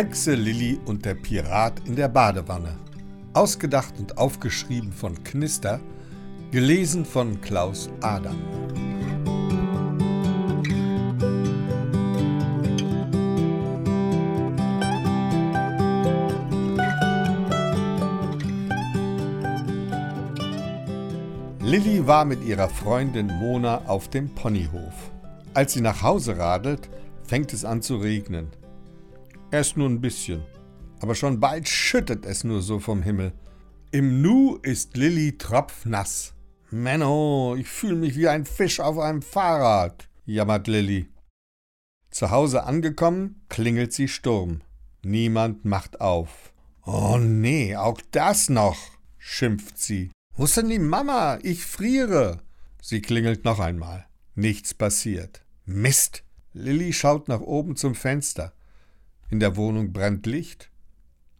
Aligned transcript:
Hexe 0.00 0.34
Lilli 0.34 0.80
und 0.86 1.04
der 1.04 1.14
Pirat 1.14 1.86
in 1.86 1.94
der 1.94 2.08
Badewanne. 2.08 2.74
Ausgedacht 3.34 3.98
und 3.98 4.16
aufgeschrieben 4.16 4.94
von 4.94 5.22
Knister, 5.24 5.78
gelesen 6.50 7.04
von 7.04 7.38
Klaus 7.42 7.90
Adam. 8.00 8.34
Lilli 21.60 22.06
war 22.06 22.24
mit 22.24 22.42
ihrer 22.42 22.70
Freundin 22.70 23.26
Mona 23.26 23.82
auf 23.86 24.08
dem 24.08 24.34
Ponyhof. 24.34 25.10
Als 25.52 25.74
sie 25.74 25.82
nach 25.82 26.00
Hause 26.00 26.38
radelt, 26.38 26.88
fängt 27.22 27.52
es 27.52 27.66
an 27.66 27.82
zu 27.82 27.96
regnen. 27.96 28.48
Erst 29.52 29.76
nur 29.76 29.88
ein 29.88 30.00
bisschen, 30.00 30.44
aber 31.00 31.16
schon 31.16 31.40
bald 31.40 31.68
schüttet 31.68 32.24
es 32.24 32.44
nur 32.44 32.62
so 32.62 32.78
vom 32.78 33.02
Himmel. 33.02 33.32
Im 33.90 34.22
Nu 34.22 34.58
ist 34.62 34.96
Lilly 34.96 35.36
tropfnass. 35.38 36.34
Menno, 36.70 37.56
ich 37.58 37.66
fühle 37.66 37.96
mich 37.96 38.14
wie 38.16 38.28
ein 38.28 38.44
Fisch 38.44 38.78
auf 38.78 38.98
einem 38.98 39.22
Fahrrad, 39.22 40.08
jammert 40.24 40.68
Lilly. 40.68 41.08
Zu 42.12 42.30
Hause 42.30 42.62
angekommen, 42.62 43.42
klingelt 43.48 43.92
sie 43.92 44.06
Sturm. 44.06 44.60
Niemand 45.02 45.64
macht 45.64 46.00
auf. 46.00 46.52
Oh 46.86 47.18
nee, 47.18 47.74
auch 47.74 48.00
das 48.12 48.48
noch, 48.50 48.78
schimpft 49.18 49.78
sie. 49.78 50.12
Wo 50.36 50.44
ist 50.44 50.56
denn 50.56 50.68
die 50.68 50.78
Mama? 50.78 51.38
Ich 51.42 51.66
friere. 51.66 52.40
Sie 52.80 53.02
klingelt 53.02 53.44
noch 53.44 53.58
einmal. 53.58 54.06
Nichts 54.36 54.74
passiert. 54.74 55.44
Mist! 55.64 56.22
Lilly 56.52 56.92
schaut 56.92 57.28
nach 57.28 57.40
oben 57.40 57.76
zum 57.76 57.94
Fenster. 57.94 58.52
In 59.30 59.40
der 59.40 59.56
Wohnung 59.56 59.92
brennt 59.92 60.26
Licht. 60.26 60.70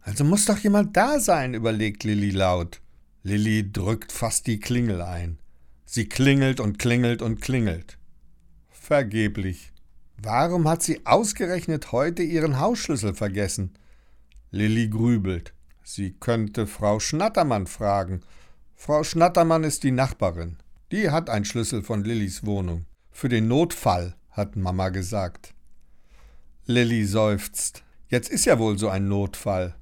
Also 0.01 0.23
muss 0.23 0.45
doch 0.45 0.57
jemand 0.57 0.95
da 0.97 1.19
sein, 1.19 1.53
überlegt 1.53 2.03
Lilly 2.03 2.31
laut. 2.31 2.81
Lilly 3.23 3.71
drückt 3.71 4.11
fast 4.11 4.47
die 4.47 4.59
Klingel 4.59 5.01
ein. 5.01 5.39
Sie 5.85 6.07
klingelt 6.07 6.59
und 6.59 6.79
klingelt 6.79 7.21
und 7.21 7.41
klingelt. 7.41 7.97
Vergeblich. 8.69 9.73
Warum 10.17 10.67
hat 10.67 10.81
sie 10.83 11.05
ausgerechnet 11.05 11.91
heute 11.91 12.23
ihren 12.23 12.59
Hausschlüssel 12.59 13.13
vergessen? 13.13 13.73
Lilly 14.51 14.87
grübelt. 14.87 15.53
Sie 15.83 16.11
könnte 16.13 16.67
Frau 16.67 16.99
Schnattermann 16.99 17.67
fragen. 17.67 18.21
Frau 18.75 19.03
Schnattermann 19.03 19.63
ist 19.63 19.83
die 19.83 19.91
Nachbarin. 19.91 20.57
Die 20.91 21.09
hat 21.09 21.29
einen 21.29 21.45
Schlüssel 21.45 21.83
von 21.83 22.03
Lillys 22.03 22.45
Wohnung. 22.45 22.85
Für 23.11 23.29
den 23.29 23.47
Notfall, 23.47 24.15
hat 24.31 24.55
Mama 24.55 24.89
gesagt. 24.89 25.53
Lilly 26.65 27.05
seufzt. 27.05 27.83
Jetzt 28.07 28.29
ist 28.29 28.45
ja 28.45 28.59
wohl 28.59 28.77
so 28.77 28.89
ein 28.89 29.07
Notfall. 29.07 29.75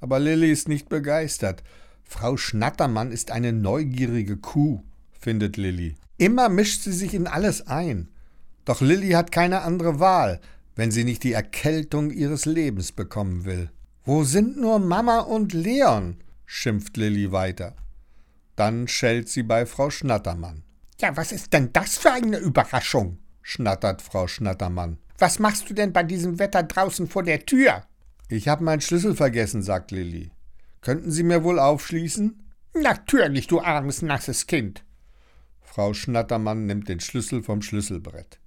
Aber 0.00 0.18
Lilly 0.18 0.50
ist 0.50 0.68
nicht 0.68 0.88
begeistert. 0.88 1.62
Frau 2.02 2.36
Schnattermann 2.36 3.10
ist 3.10 3.30
eine 3.30 3.52
neugierige 3.52 4.36
Kuh, 4.36 4.82
findet 5.12 5.56
Lilly. 5.56 5.96
Immer 6.18 6.48
mischt 6.48 6.82
sie 6.82 6.92
sich 6.92 7.14
in 7.14 7.26
alles 7.26 7.66
ein. 7.66 8.08
Doch 8.64 8.80
Lilly 8.80 9.10
hat 9.10 9.32
keine 9.32 9.62
andere 9.62 9.98
Wahl, 9.98 10.40
wenn 10.76 10.90
sie 10.90 11.04
nicht 11.04 11.22
die 11.22 11.32
Erkältung 11.32 12.10
ihres 12.10 12.44
Lebens 12.44 12.92
bekommen 12.92 13.44
will. 13.44 13.70
Wo 14.04 14.24
sind 14.24 14.58
nur 14.58 14.78
Mama 14.78 15.20
und 15.20 15.52
Leon? 15.52 16.16
schimpft 16.44 16.96
Lilly 16.96 17.32
weiter. 17.32 17.74
Dann 18.56 18.86
schellt 18.86 19.28
sie 19.28 19.42
bei 19.42 19.64
Frau 19.64 19.90
Schnattermann. 19.90 20.62
Ja, 21.00 21.16
was 21.16 21.32
ist 21.32 21.52
denn 21.52 21.72
das 21.72 21.96
für 21.96 22.12
eine 22.12 22.38
Überraschung? 22.38 23.18
schnattert 23.42 24.02
Frau 24.02 24.26
Schnattermann. 24.26 24.98
Was 25.18 25.38
machst 25.38 25.70
du 25.70 25.74
denn 25.74 25.92
bei 25.92 26.02
diesem 26.02 26.38
Wetter 26.38 26.62
draußen 26.62 27.06
vor 27.06 27.22
der 27.22 27.46
Tür? 27.46 27.84
Ich 28.28 28.48
habe 28.48 28.64
meinen 28.64 28.80
Schlüssel 28.80 29.14
vergessen, 29.14 29.62
sagt 29.62 29.90
Lilli. 29.92 30.32
Könnten 30.80 31.10
Sie 31.12 31.22
mir 31.22 31.44
wohl 31.44 31.58
aufschließen? 31.58 32.42
Natürlich, 32.74 33.46
du 33.46 33.60
armes, 33.60 34.02
nasses 34.02 34.46
Kind. 34.46 34.84
Frau 35.62 35.94
Schnattermann 35.94 36.66
nimmt 36.66 36.88
den 36.88 37.00
Schlüssel 37.00 37.42
vom 37.42 37.62
Schlüsselbrett. 37.62 38.38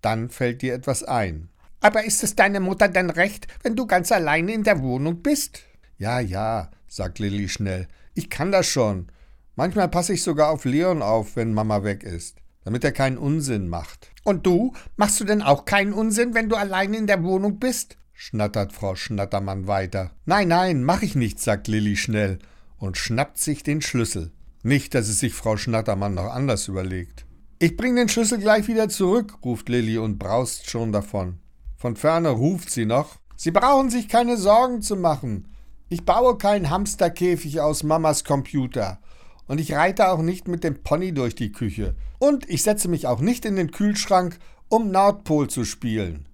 Dann 0.00 0.28
fällt 0.28 0.62
dir 0.62 0.74
etwas 0.74 1.04
ein. 1.04 1.50
Aber 1.80 2.04
ist 2.04 2.24
es 2.24 2.34
deine 2.34 2.60
Mutter 2.60 2.88
denn 2.88 3.10
recht, 3.10 3.46
wenn 3.62 3.76
du 3.76 3.86
ganz 3.86 4.10
alleine 4.10 4.52
in 4.52 4.64
der 4.64 4.80
Wohnung 4.80 5.22
bist? 5.22 5.60
Ja, 5.98 6.18
ja, 6.18 6.70
sagt 6.88 7.20
Lilli 7.20 7.48
schnell. 7.48 7.86
Ich 8.14 8.28
kann 8.28 8.50
das 8.50 8.66
schon. 8.66 9.06
Manchmal 9.54 9.88
passe 9.88 10.14
ich 10.14 10.22
sogar 10.22 10.50
auf 10.50 10.64
Leon 10.64 11.02
auf, 11.02 11.36
wenn 11.36 11.54
Mama 11.54 11.84
weg 11.84 12.02
ist 12.02 12.36
damit 12.64 12.84
er 12.84 12.92
keinen 12.92 13.18
Unsinn 13.18 13.68
macht. 13.68 14.10
Und 14.24 14.46
du? 14.46 14.72
Machst 14.96 15.20
du 15.20 15.24
denn 15.24 15.42
auch 15.42 15.64
keinen 15.64 15.92
Unsinn, 15.92 16.34
wenn 16.34 16.48
du 16.48 16.56
allein 16.56 16.94
in 16.94 17.06
der 17.06 17.22
Wohnung 17.22 17.58
bist? 17.58 17.96
schnattert 18.12 18.72
Frau 18.72 18.96
Schnattermann 18.96 19.68
weiter. 19.68 20.10
Nein, 20.26 20.48
nein, 20.48 20.82
mach 20.82 21.02
ich 21.02 21.14
nicht, 21.14 21.40
sagt 21.40 21.68
Lilli 21.68 21.96
schnell 21.96 22.38
und 22.76 22.96
schnappt 22.96 23.38
sich 23.38 23.62
den 23.62 23.80
Schlüssel. 23.80 24.32
Nicht, 24.62 24.94
dass 24.94 25.08
es 25.08 25.20
sich 25.20 25.34
Frau 25.34 25.56
Schnattermann 25.56 26.14
noch 26.14 26.32
anders 26.32 26.66
überlegt. 26.66 27.24
Ich 27.60 27.76
bring 27.76 27.96
den 27.96 28.08
Schlüssel 28.08 28.38
gleich 28.38 28.68
wieder 28.68 28.88
zurück, 28.88 29.38
ruft 29.44 29.68
Lilli 29.68 29.98
und 29.98 30.18
braust 30.18 30.68
schon 30.68 30.92
davon. 30.92 31.38
Von 31.76 31.96
ferne 31.96 32.30
ruft 32.30 32.70
sie 32.70 32.86
noch. 32.86 33.16
Sie 33.36 33.52
brauchen 33.52 33.88
sich 33.88 34.08
keine 34.08 34.36
Sorgen 34.36 34.82
zu 34.82 34.96
machen. 34.96 35.48
Ich 35.88 36.04
baue 36.04 36.36
keinen 36.38 36.70
Hamsterkäfig 36.70 37.60
aus 37.60 37.82
Mamas 37.82 38.24
Computer. 38.24 39.00
Und 39.48 39.60
ich 39.60 39.72
reite 39.72 40.10
auch 40.10 40.22
nicht 40.22 40.46
mit 40.46 40.62
dem 40.62 40.82
Pony 40.82 41.12
durch 41.12 41.34
die 41.34 41.50
Küche. 41.50 41.96
Und 42.18 42.48
ich 42.48 42.62
setze 42.62 42.88
mich 42.88 43.06
auch 43.06 43.20
nicht 43.20 43.44
in 43.44 43.56
den 43.56 43.72
Kühlschrank, 43.72 44.38
um 44.68 44.90
Nordpol 44.90 45.48
zu 45.48 45.64
spielen. 45.64 46.26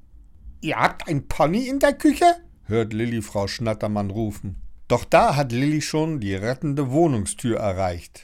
Ihr 0.60 0.76
habt 0.76 1.08
ein 1.08 1.28
Pony 1.28 1.68
in 1.68 1.78
der 1.78 1.94
Küche? 1.94 2.26
hört 2.64 2.92
Lilli 2.92 3.22
Frau 3.22 3.46
Schnattermann 3.46 4.10
rufen. 4.10 4.56
Doch 4.88 5.04
da 5.04 5.36
hat 5.36 5.52
Lilli 5.52 5.80
schon 5.80 6.20
die 6.20 6.34
rettende 6.34 6.90
Wohnungstür 6.90 7.58
erreicht. 7.58 8.22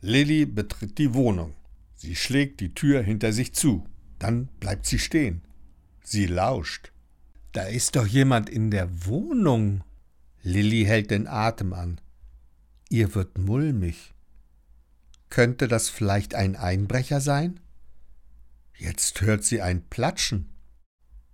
Lilli 0.00 0.46
betritt 0.46 0.98
die 0.98 1.12
Wohnung. 1.14 1.54
Sie 1.94 2.14
schlägt 2.14 2.60
die 2.60 2.72
Tür 2.74 3.02
hinter 3.02 3.32
sich 3.32 3.54
zu. 3.54 3.84
Dann 4.18 4.48
bleibt 4.60 4.86
sie 4.86 4.98
stehen. 4.98 5.42
Sie 6.02 6.26
lauscht. 6.26 6.92
Da 7.52 7.62
ist 7.62 7.96
doch 7.96 8.06
jemand 8.06 8.48
in 8.48 8.70
der 8.70 9.06
Wohnung. 9.06 9.82
Lilli 10.42 10.84
hält 10.84 11.10
den 11.10 11.26
Atem 11.26 11.72
an. 11.72 12.00
Ihr 12.88 13.14
wird 13.14 13.38
mulmig. 13.38 14.14
Könnte 15.30 15.68
das 15.68 15.88
vielleicht 15.88 16.34
ein 16.34 16.56
Einbrecher 16.56 17.20
sein? 17.20 17.60
Jetzt 18.76 19.20
hört 19.20 19.44
sie 19.44 19.62
ein 19.62 19.88
Platschen. 19.88 20.50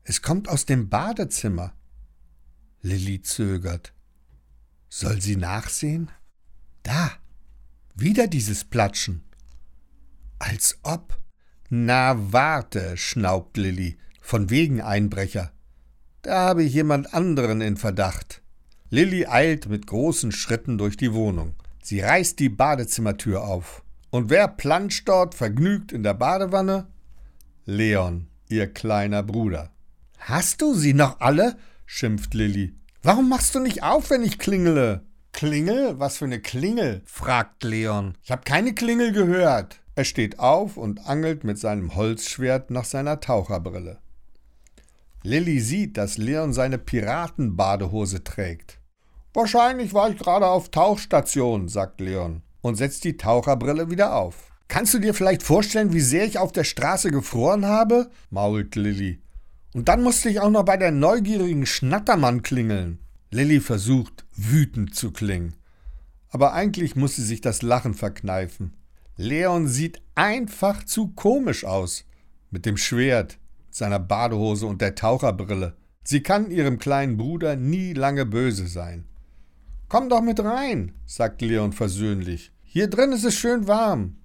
Es 0.04 0.20
kommt 0.20 0.48
aus 0.48 0.66
dem 0.66 0.88
Badezimmer. 0.90 1.72
Lilli 2.82 3.22
zögert. 3.22 3.94
Soll 4.88 5.20
sie 5.20 5.36
nachsehen? 5.36 6.10
Da. 6.82 7.10
Wieder 7.94 8.28
dieses 8.28 8.64
Platschen. 8.64 9.24
Als 10.38 10.78
ob. 10.82 11.18
Na, 11.70 12.32
warte, 12.32 12.96
schnaubt 12.96 13.56
Lilli. 13.56 13.98
Von 14.20 14.50
wegen 14.50 14.82
Einbrecher. 14.82 15.52
Da 16.22 16.40
habe 16.40 16.64
ich 16.64 16.74
jemand 16.74 17.14
anderen 17.14 17.60
in 17.60 17.76
Verdacht. 17.76 18.42
Lilli 18.90 19.26
eilt 19.26 19.68
mit 19.68 19.86
großen 19.86 20.32
Schritten 20.32 20.78
durch 20.78 20.96
die 20.96 21.14
Wohnung. 21.14 21.54
Sie 21.82 22.00
reißt 22.00 22.38
die 22.40 22.48
Badezimmertür 22.48 23.42
auf. 23.42 23.84
Und 24.10 24.30
wer 24.30 24.48
planscht 24.48 25.08
dort 25.08 25.34
vergnügt 25.34 25.92
in 25.92 26.02
der 26.02 26.14
Badewanne? 26.14 26.86
Leon, 27.64 28.28
ihr 28.48 28.72
kleiner 28.72 29.22
Bruder. 29.22 29.72
Hast 30.18 30.62
du 30.62 30.74
sie 30.74 30.94
noch 30.94 31.20
alle? 31.20 31.56
schimpft 31.84 32.34
Lilli. 32.34 32.74
Warum 33.02 33.28
machst 33.28 33.54
du 33.54 33.60
nicht 33.60 33.82
auf, 33.82 34.10
wenn 34.10 34.22
ich 34.22 34.38
klingele? 34.38 35.02
Klingel? 35.32 35.98
Was 35.98 36.18
für 36.18 36.24
eine 36.24 36.40
Klingel? 36.40 37.02
fragt 37.04 37.62
Leon. 37.64 38.16
Ich 38.22 38.30
habe 38.30 38.42
keine 38.44 38.74
Klingel 38.74 39.12
gehört. 39.12 39.80
Er 39.94 40.04
steht 40.04 40.38
auf 40.38 40.76
und 40.76 41.06
angelt 41.06 41.44
mit 41.44 41.58
seinem 41.58 41.94
Holzschwert 41.94 42.70
nach 42.70 42.84
seiner 42.84 43.20
Taucherbrille. 43.20 43.98
Lilli 45.22 45.60
sieht, 45.60 45.96
dass 45.96 46.18
Leon 46.18 46.52
seine 46.52 46.78
Piratenbadehose 46.78 48.22
trägt. 48.22 48.78
Wahrscheinlich 49.34 49.92
war 49.92 50.08
ich 50.10 50.18
gerade 50.18 50.46
auf 50.46 50.70
Tauchstation, 50.70 51.68
sagt 51.68 52.00
Leon 52.00 52.42
und 52.66 52.76
setzt 52.76 53.04
die 53.04 53.16
Taucherbrille 53.16 53.90
wieder 53.90 54.14
auf. 54.14 54.50
Kannst 54.68 54.94
du 54.94 54.98
dir 54.98 55.14
vielleicht 55.14 55.42
vorstellen, 55.42 55.92
wie 55.92 56.00
sehr 56.00 56.24
ich 56.24 56.38
auf 56.38 56.52
der 56.52 56.64
Straße 56.64 57.10
gefroren 57.10 57.66
habe? 57.66 58.10
mault 58.30 58.74
Lilly. 58.76 59.20
Und 59.74 59.88
dann 59.88 60.02
musste 60.02 60.28
ich 60.28 60.40
auch 60.40 60.50
noch 60.50 60.64
bei 60.64 60.76
der 60.76 60.90
neugierigen 60.90 61.66
Schnattermann 61.66 62.42
klingeln. 62.42 62.98
Lilly 63.30 63.60
versucht, 63.60 64.24
wütend 64.34 64.94
zu 64.94 65.12
klingen. 65.12 65.54
Aber 66.28 66.52
eigentlich 66.52 66.96
muss 66.96 67.16
sie 67.16 67.24
sich 67.24 67.40
das 67.40 67.62
Lachen 67.62 67.94
verkneifen. 67.94 68.74
Leon 69.16 69.68
sieht 69.68 70.02
einfach 70.14 70.84
zu 70.84 71.08
komisch 71.08 71.64
aus. 71.64 72.04
Mit 72.50 72.66
dem 72.66 72.76
Schwert, 72.76 73.38
seiner 73.70 73.98
Badehose 73.98 74.66
und 74.66 74.80
der 74.80 74.94
Taucherbrille. 74.94 75.76
Sie 76.04 76.22
kann 76.22 76.50
ihrem 76.50 76.78
kleinen 76.78 77.16
Bruder 77.16 77.56
nie 77.56 77.92
lange 77.92 78.26
böse 78.26 78.66
sein. 78.66 79.04
Komm 79.88 80.08
doch 80.08 80.22
mit 80.22 80.40
rein, 80.40 80.92
sagt 81.04 81.42
Leon 81.42 81.72
versöhnlich. 81.72 82.52
Hier 82.76 82.90
drin 82.90 83.12
ist 83.12 83.24
es 83.24 83.34
schön 83.34 83.66
warm. 83.66 84.18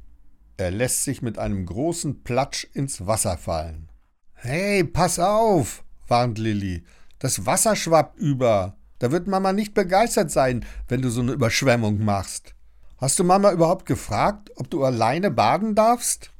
Er 0.57 0.71
lässt 0.71 1.05
sich 1.05 1.21
mit 1.21 1.39
einem 1.39 1.65
großen 1.65 2.21
Platsch 2.25 2.67
ins 2.73 3.07
Wasser 3.07 3.37
fallen. 3.37 3.87
Hey, 4.33 4.83
pass 4.83 5.19
auf, 5.19 5.85
warnt 6.09 6.37
Lilli. 6.37 6.83
Das 7.17 7.45
Wasser 7.45 7.77
schwappt 7.77 8.19
über. 8.19 8.75
Da 8.99 9.09
wird 9.09 9.27
Mama 9.27 9.53
nicht 9.53 9.73
begeistert 9.73 10.31
sein, 10.31 10.65
wenn 10.89 11.01
du 11.01 11.09
so 11.09 11.21
eine 11.21 11.31
Überschwemmung 11.31 12.03
machst. 12.03 12.53
Hast 12.97 13.17
du 13.19 13.23
Mama 13.23 13.53
überhaupt 13.53 13.85
gefragt, 13.85 14.51
ob 14.57 14.69
du 14.69 14.83
alleine 14.83 15.31
baden 15.31 15.73
darfst? 15.73 16.31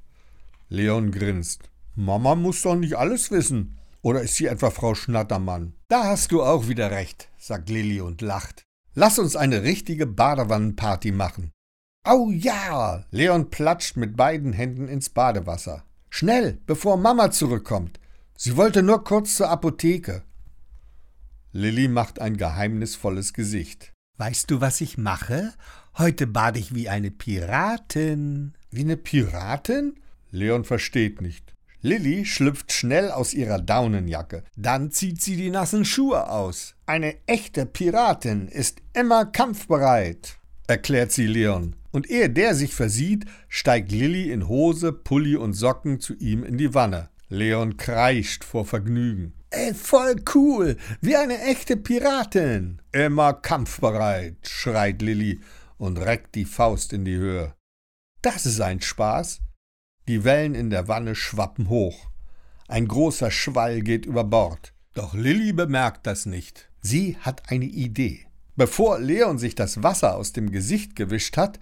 Leon 0.67 1.11
grinst. 1.11 1.69
Mama 1.95 2.35
muss 2.35 2.61
doch 2.61 2.75
nicht 2.75 2.97
alles 2.97 3.31
wissen. 3.31 3.77
Oder 4.01 4.21
ist 4.21 4.35
sie 4.35 4.47
etwa 4.47 4.69
Frau 4.69 4.95
Schnattermann? 4.95 5.75
Da 5.87 6.03
hast 6.03 6.33
du 6.33 6.43
auch 6.43 6.67
wieder 6.67 6.91
recht, 6.91 7.29
sagt 7.37 7.69
Lilli 7.69 8.01
und 8.01 8.19
lacht. 8.19 8.63
Lass 8.95 9.17
uns 9.17 9.37
eine 9.37 9.63
richtige 9.63 10.07
Badewannenparty 10.07 11.13
machen. 11.13 11.53
Au 12.03 12.31
ja! 12.31 13.06
Leon 13.12 13.51
platscht 13.51 13.95
mit 13.95 14.18
beiden 14.18 14.53
Händen 14.53 14.88
ins 14.88 15.09
Badewasser. 15.09 15.83
Schnell, 16.09 16.57
bevor 16.65 16.98
Mama 16.98 17.30
zurückkommt. 17.30 18.00
Sie 18.36 18.57
wollte 18.57 18.81
nur 18.81 19.03
kurz 19.03 19.36
zur 19.36 19.50
Apotheke. 19.50 20.24
Lilli 21.51 21.88
macht 21.88 22.19
ein 22.19 22.38
geheimnisvolles 22.38 23.33
Gesicht. 23.33 23.94
Weißt 24.18 24.50
du, 24.50 24.62
was 24.62 24.81
ich 24.81 24.98
mache? 24.98 25.53
Heute 25.95 26.25
bade 26.25 26.57
ich 26.57 26.74
wie 26.74 26.89
eine 26.89 27.12
Piratin. 27.12 28.54
Wie 28.71 28.81
eine 28.81 28.97
Piratin? 28.97 30.00
Leon 30.31 30.63
versteht 30.63 31.21
nicht. 31.21 31.54
Lilly 31.81 32.25
schlüpft 32.25 32.71
schnell 32.71 33.12
aus 33.12 33.36
ihrer 33.36 33.59
Daunenjacke. 33.59 34.44
Dann 34.56 34.89
zieht 34.89 35.21
sie 35.21 35.36
die 35.36 35.51
nassen 35.51 35.86
Schuhe 35.86 36.30
aus. 36.31 36.74
Eine 36.88 37.15
echte 37.27 37.68
Piratin 37.68 38.47
ist 38.47 38.81
immer 38.94 39.25
kampfbereit, 39.25 40.39
erklärt 40.68 41.12
sie 41.12 41.27
Leon. 41.27 41.75
Und 41.91 42.09
ehe 42.09 42.29
der 42.29 42.55
sich 42.55 42.73
versieht, 42.73 43.25
steigt 43.49 43.91
Lilly 43.91 44.31
in 44.31 44.47
Hose, 44.47 44.93
Pulli 44.93 45.35
und 45.35 45.53
Socken 45.53 45.99
zu 45.99 46.15
ihm 46.15 46.43
in 46.43 46.57
die 46.57 46.73
Wanne. 46.73 47.09
Leon 47.29 47.77
kreischt 47.77 48.43
vor 48.43 48.65
Vergnügen. 48.65 49.33
Ey, 49.49 49.73
voll 49.73 50.15
cool, 50.33 50.77
wie 51.01 51.15
eine 51.15 51.41
echte 51.41 51.75
Piratin. 51.77 52.81
Immer 52.91 53.33
kampfbereit, 53.33 54.38
schreit 54.47 55.01
Lilly 55.01 55.41
und 55.77 55.97
reckt 55.97 56.35
die 56.35 56.45
Faust 56.45 56.93
in 56.93 57.05
die 57.05 57.15
Höhe. 57.15 57.53
Das 58.21 58.45
ist 58.45 58.61
ein 58.61 58.81
Spaß. 58.81 59.41
Die 60.07 60.23
Wellen 60.23 60.55
in 60.55 60.69
der 60.69 60.87
Wanne 60.87 61.15
schwappen 61.15 61.69
hoch. 61.69 62.11
Ein 62.67 62.87
großer 62.87 63.31
Schwall 63.31 63.81
geht 63.81 64.05
über 64.05 64.23
Bord. 64.23 64.73
Doch 64.94 65.13
Lilly 65.13 65.53
bemerkt 65.53 66.07
das 66.07 66.25
nicht. 66.25 66.69
Sie 66.81 67.17
hat 67.17 67.49
eine 67.49 67.65
Idee. 67.65 68.27
Bevor 68.55 68.99
Leon 68.99 69.37
sich 69.37 69.55
das 69.55 69.83
Wasser 69.83 70.15
aus 70.15 70.33
dem 70.33 70.51
Gesicht 70.51 70.95
gewischt 70.95 71.37
hat, 71.37 71.59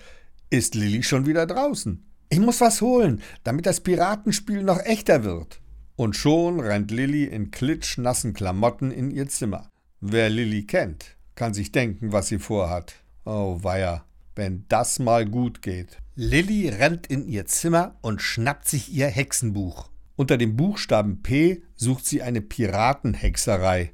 ist 0.49 0.75
Lilly 0.75 1.03
schon 1.03 1.25
wieder 1.25 1.45
draußen. 1.45 2.05
Ich 2.29 2.39
muss 2.39 2.61
was 2.61 2.81
holen, 2.81 3.21
damit 3.43 3.65
das 3.65 3.81
Piratenspiel 3.81 4.63
noch 4.63 4.79
echter 4.79 5.23
wird. 5.23 5.61
Und 5.95 6.15
schon 6.15 6.59
rennt 6.59 6.91
Lilly 6.91 7.25
in 7.25 7.51
klitschnassen 7.51 8.33
Klamotten 8.33 8.91
in 8.91 9.11
ihr 9.11 9.27
Zimmer. 9.27 9.69
Wer 9.99 10.29
Lilly 10.29 10.65
kennt, 10.65 11.17
kann 11.35 11.53
sich 11.53 11.71
denken, 11.71 12.11
was 12.11 12.27
sie 12.27 12.39
vorhat. 12.39 12.95
Oh 13.25 13.59
weia, 13.61 14.05
wenn 14.35 14.65
das 14.69 14.99
mal 14.99 15.25
gut 15.25 15.61
geht. 15.61 15.97
Lilly 16.15 16.69
rennt 16.69 17.07
in 17.07 17.27
ihr 17.27 17.45
Zimmer 17.45 17.95
und 18.01 18.21
schnappt 18.21 18.67
sich 18.67 18.93
ihr 18.93 19.07
Hexenbuch. 19.07 19.89
Unter 20.15 20.37
dem 20.37 20.55
Buchstaben 20.55 21.21
P 21.21 21.63
sucht 21.75 22.05
sie 22.05 22.21
eine 22.21 22.41
Piratenhexerei. 22.41 23.93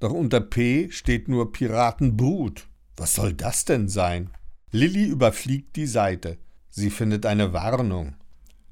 Doch 0.00 0.12
unter 0.12 0.40
P 0.40 0.90
steht 0.90 1.28
nur 1.28 1.52
Piratenbrut. 1.52 2.68
Was 2.96 3.14
soll 3.14 3.32
das 3.32 3.64
denn 3.64 3.88
sein? 3.88 4.30
Lilly 4.76 5.06
überfliegt 5.06 5.76
die 5.76 5.86
Seite. 5.86 6.36
Sie 6.68 6.90
findet 6.90 7.24
eine 7.24 7.52
Warnung. 7.52 8.14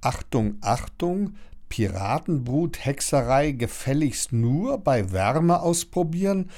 Achtung, 0.00 0.56
Achtung, 0.60 1.36
Piratenbrut 1.68 2.84
Hexerei 2.84 3.52
gefälligst 3.52 4.32
nur 4.32 4.78
bei 4.78 5.12
Wärme 5.12 5.60
ausprobieren, 5.60 6.50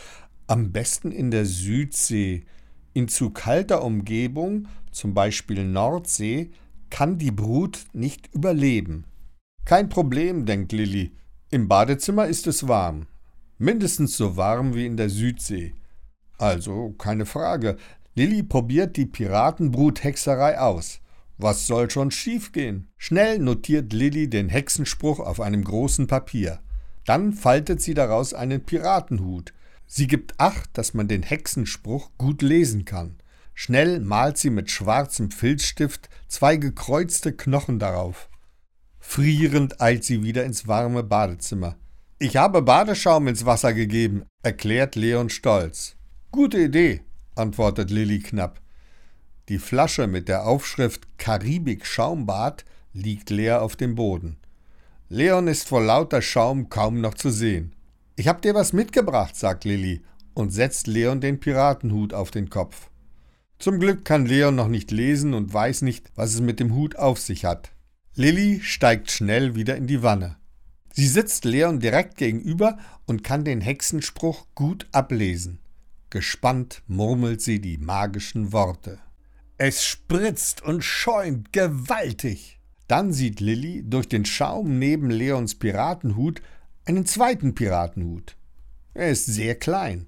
am 0.48 0.72
besten 0.72 1.12
in 1.12 1.30
der 1.30 1.46
Südsee. 1.46 2.44
In 2.92 3.08
zu 3.08 3.30
kalter 3.30 3.84
Umgebung 3.84 4.66
zum 4.96 5.14
Beispiel 5.14 5.64
Nordsee, 5.64 6.50
kann 6.90 7.18
die 7.18 7.30
Brut 7.30 7.84
nicht 7.92 8.32
überleben. 8.34 9.04
Kein 9.64 9.88
Problem, 9.88 10.46
denkt 10.46 10.72
Lilly. 10.72 11.12
Im 11.50 11.68
Badezimmer 11.68 12.26
ist 12.26 12.46
es 12.46 12.66
warm. 12.66 13.06
Mindestens 13.58 14.16
so 14.16 14.36
warm 14.36 14.74
wie 14.74 14.86
in 14.86 14.96
der 14.96 15.10
Südsee. 15.10 15.74
Also 16.38 16.94
keine 16.98 17.26
Frage. 17.26 17.76
Lilly 18.16 18.42
probiert 18.42 18.96
die 18.96 19.04
Piratenbruthexerei 19.04 20.58
aus. 20.58 21.00
Was 21.36 21.66
soll 21.66 21.90
schon 21.90 22.10
schiefgehen? 22.10 22.88
Schnell 22.96 23.38
notiert 23.38 23.92
Lilly 23.92 24.30
den 24.30 24.48
Hexenspruch 24.48 25.20
auf 25.20 25.38
einem 25.38 25.62
großen 25.62 26.06
Papier. 26.06 26.60
Dann 27.04 27.34
faltet 27.34 27.82
sie 27.82 27.92
daraus 27.92 28.32
einen 28.32 28.64
Piratenhut. 28.64 29.52
Sie 29.86 30.06
gibt 30.06 30.40
Acht, 30.40 30.70
dass 30.78 30.94
man 30.94 31.08
den 31.08 31.22
Hexenspruch 31.22 32.10
gut 32.16 32.40
lesen 32.40 32.86
kann. 32.86 33.16
Schnell 33.52 34.00
malt 34.00 34.38
sie 34.38 34.50
mit 34.50 34.70
schwarzem 34.70 35.30
Filzstift 35.30 36.08
zwei 36.26 36.56
gekreuzte 36.56 37.34
Knochen 37.34 37.78
darauf. 37.78 38.30
Frierend 38.98 39.82
eilt 39.82 40.04
sie 40.04 40.22
wieder 40.22 40.44
ins 40.44 40.66
warme 40.66 41.02
Badezimmer. 41.02 41.76
Ich 42.18 42.38
habe 42.38 42.62
Badeschaum 42.62 43.28
ins 43.28 43.44
Wasser 43.44 43.74
gegeben, 43.74 44.24
erklärt 44.42 44.96
Leon 44.96 45.28
stolz. 45.28 45.96
Gute 46.32 46.58
Idee, 46.58 47.02
antwortet 47.36 47.90
Lilly 47.90 48.18
knapp. 48.20 48.60
Die 49.48 49.58
Flasche 49.58 50.06
mit 50.06 50.28
der 50.28 50.46
Aufschrift 50.46 51.18
Karibik 51.18 51.86
Schaumbad 51.86 52.64
liegt 52.92 53.30
leer 53.30 53.62
auf 53.62 53.76
dem 53.76 53.94
Boden. 53.94 54.38
Leon 55.08 55.46
ist 55.46 55.68
vor 55.68 55.82
lauter 55.82 56.20
Schaum 56.20 56.68
kaum 56.68 57.00
noch 57.00 57.14
zu 57.14 57.30
sehen. 57.30 57.74
Ich 58.16 58.26
hab 58.26 58.42
dir 58.42 58.54
was 58.54 58.72
mitgebracht, 58.72 59.36
sagt 59.36 59.64
Lilly 59.64 60.02
und 60.34 60.50
setzt 60.50 60.86
Leon 60.86 61.20
den 61.20 61.38
Piratenhut 61.38 62.12
auf 62.12 62.30
den 62.30 62.50
Kopf. 62.50 62.90
Zum 63.58 63.78
Glück 63.78 64.04
kann 64.04 64.26
Leon 64.26 64.54
noch 64.54 64.68
nicht 64.68 64.90
lesen 64.90 65.32
und 65.32 65.52
weiß 65.52 65.82
nicht, 65.82 66.10
was 66.14 66.34
es 66.34 66.40
mit 66.40 66.60
dem 66.60 66.74
Hut 66.74 66.96
auf 66.96 67.18
sich 67.18 67.44
hat. 67.44 67.70
Lilly 68.14 68.60
steigt 68.62 69.10
schnell 69.10 69.54
wieder 69.54 69.76
in 69.76 69.86
die 69.86 70.02
Wanne. 70.02 70.36
Sie 70.92 71.06
sitzt 71.06 71.44
Leon 71.44 71.78
direkt 71.78 72.16
gegenüber 72.16 72.78
und 73.06 73.22
kann 73.22 73.44
den 73.44 73.60
Hexenspruch 73.60 74.46
gut 74.54 74.86
ablesen. 74.92 75.60
Gespannt 76.10 76.82
murmelt 76.86 77.42
sie 77.42 77.60
die 77.60 77.78
magischen 77.78 78.52
Worte. 78.52 78.98
Es 79.58 79.84
spritzt 79.84 80.62
und 80.62 80.84
schäumt 80.84 81.52
gewaltig. 81.52 82.60
Dann 82.88 83.12
sieht 83.12 83.40
Lilly 83.40 83.82
durch 83.84 84.08
den 84.08 84.24
Schaum 84.24 84.78
neben 84.78 85.10
Leons 85.10 85.56
Piratenhut 85.56 86.40
einen 86.84 87.06
zweiten 87.06 87.54
Piratenhut. 87.54 88.36
Er 88.94 89.10
ist 89.10 89.26
sehr 89.26 89.56
klein. 89.56 90.06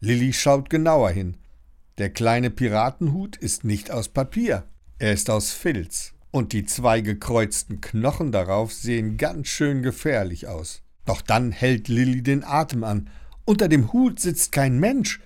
Lilly 0.00 0.32
schaut 0.32 0.68
genauer 0.68 1.10
hin. 1.10 1.36
Der 1.98 2.10
kleine 2.10 2.50
Piratenhut 2.50 3.36
ist 3.36 3.64
nicht 3.64 3.90
aus 3.90 4.08
Papier, 4.08 4.64
er 4.98 5.12
ist 5.12 5.30
aus 5.30 5.52
Filz, 5.52 6.14
und 6.30 6.52
die 6.52 6.64
zwei 6.64 7.00
gekreuzten 7.02 7.80
Knochen 7.80 8.32
darauf 8.32 8.72
sehen 8.72 9.16
ganz 9.16 9.48
schön 9.48 9.82
gefährlich 9.82 10.48
aus. 10.48 10.82
Doch 11.04 11.20
dann 11.20 11.52
hält 11.52 11.88
Lilly 11.88 12.22
den 12.22 12.44
Atem 12.44 12.82
an. 12.84 13.10
Unter 13.44 13.68
dem 13.68 13.92
Hut 13.92 14.20
sitzt 14.20 14.52
kein 14.52 14.78
Mensch, 14.78 15.20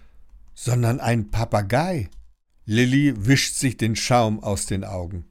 sondern 0.54 1.00
ein 1.00 1.30
Papagei. 1.30 2.08
Lilly 2.64 3.14
wischt 3.16 3.54
sich 3.54 3.76
den 3.76 3.94
Schaum 3.94 4.42
aus 4.42 4.66
den 4.66 4.84
Augen. 4.84 5.26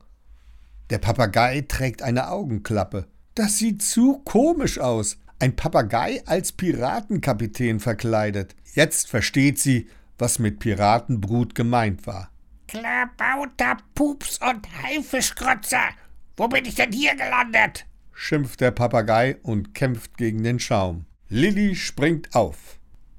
Der 0.92 1.00
Papagei 1.00 1.66
trägt 1.68 2.04
eine 2.04 2.30
Augenklappe. 2.30 3.08
Das 3.34 3.58
sieht 3.58 3.82
zu 3.82 4.20
komisch 4.20 4.80
aus. 4.80 5.18
Ein 5.40 5.56
Papagei 5.56 6.22
als 6.28 6.52
Piratenkapitän 6.52 7.80
verkleidet. 7.80 8.56
Jetzt 8.74 9.10
versteht 9.10 9.60
sie, 9.60 9.90
was 10.18 10.40
mit 10.40 10.60
Piratenbrut 10.60 11.56
gemeint 11.56 12.06
war. 12.08 12.32
Klabauter 12.68 13.78
Pups 13.96 14.40
und 14.40 14.68
Haifischkrotzer! 14.84 15.90
Wo 16.38 16.48
bin 16.48 16.66
ich 16.66 16.76
denn 16.76 16.92
hier 16.92 17.16
gelandet? 17.16 17.86
schimpft 18.14 18.62
der 18.62 18.72
Papagei 18.72 19.38
und 19.44 19.74
kämpft 19.74 20.18
gegen 20.18 20.44
den 20.44 20.60
Schaum. 20.60 21.06
Lilly 21.28 21.76
springt 21.76 22.36
auf. 22.36 22.75